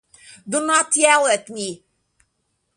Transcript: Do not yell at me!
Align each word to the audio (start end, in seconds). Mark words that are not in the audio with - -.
Do 0.49 0.65
not 0.65 0.95
yell 0.97 1.27
at 1.27 1.47
me! 1.47 1.83